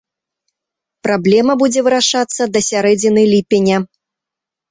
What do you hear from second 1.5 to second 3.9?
будзе вырашацца да сярэдзіны ліпеня.